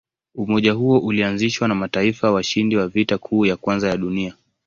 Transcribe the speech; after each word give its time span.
Umoja 0.35 0.71
huo 0.73 0.99
ulianzishwa 0.99 1.67
na 1.67 1.75
mataifa 1.75 2.31
washindi 2.31 2.75
wa 2.77 2.87
Vita 2.87 3.17
Kuu 3.17 3.45
ya 3.45 3.57
Kwanza 3.57 3.89
ya 3.89 3.97
Dunia. 3.97 4.35